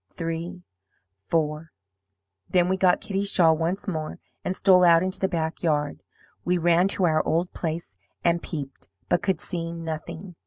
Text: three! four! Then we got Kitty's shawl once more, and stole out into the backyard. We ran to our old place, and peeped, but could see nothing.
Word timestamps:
three! 0.09 0.63
four! 1.25 1.71
Then 2.49 2.67
we 2.69 2.75
got 2.75 3.01
Kitty's 3.01 3.29
shawl 3.31 3.55
once 3.55 3.87
more, 3.87 4.17
and 4.43 4.55
stole 4.55 4.83
out 4.83 5.03
into 5.03 5.19
the 5.19 5.27
backyard. 5.27 6.01
We 6.43 6.57
ran 6.57 6.87
to 6.97 7.03
our 7.03 7.23
old 7.23 7.53
place, 7.53 7.93
and 8.23 8.41
peeped, 8.41 8.87
but 9.09 9.21
could 9.21 9.39
see 9.39 9.71
nothing. 9.71 10.37